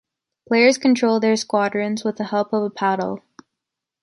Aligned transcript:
Players 0.47 0.79
control 0.79 1.19
their 1.19 1.35
squadrons 1.35 2.03
with 2.03 2.15
the 2.17 2.23
help 2.23 2.53
of 2.53 2.63
a 2.63 2.71
paddle. 2.71 3.21